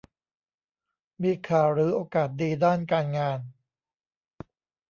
[1.23, 3.39] มีข่าวหรือโอกาสดีด้านการงาน